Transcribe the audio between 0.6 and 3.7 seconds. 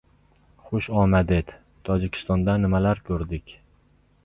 Xush omaded. Tojikistonda nimalar ko‘rdik?